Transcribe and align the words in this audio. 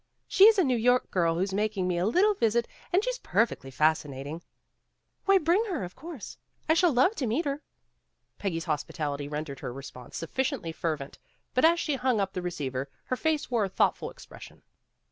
She 0.27 0.49
's 0.49 0.57
a 0.57 0.63
New 0.63 0.77
York 0.77 1.11
girl 1.11 1.35
who 1.35 1.45
's 1.45 1.53
making 1.53 1.87
me 1.87 1.99
a 1.99 2.07
little 2.07 2.33
visit 2.33 2.67
and 2.91 3.03
she's 3.03 3.19
perfectly 3.19 3.69
fascinating." 3.69 4.41
"Why, 5.25 5.37
bring 5.37 5.63
her 5.65 5.83
of 5.83 5.95
course. 5.95 6.39
I 6.67 6.73
shall 6.73 6.91
love 6.91 7.11
to 7.17 7.25
PEGGY 7.25 7.35
GIVES 7.35 7.41
A 7.41 7.43
DINNER 7.43 7.61
189 8.39 8.39
meet 8.39 8.39
her." 8.39 8.39
Peggy's 8.39 8.65
hospitality 8.65 9.27
rendered 9.27 9.59
her 9.59 9.71
response 9.71 10.17
sufficiently 10.17 10.71
fervent, 10.71 11.19
but 11.53 11.63
as 11.65 11.79
she 11.79 11.97
hung 11.97 12.19
up 12.19 12.33
the 12.33 12.41
receiver, 12.41 12.89
her 13.03 13.15
face 13.15 13.51
wore 13.51 13.65
a 13.65 13.69
thoughtful 13.69 14.09
ex 14.09 14.25
pression. 14.25 14.63